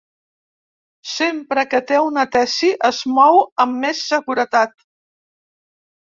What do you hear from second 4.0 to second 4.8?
seguretat.